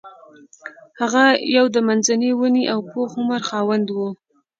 [1.01, 1.23] هغه
[1.57, 3.97] یو د منځني ونې او پوخ عمر خاوند و.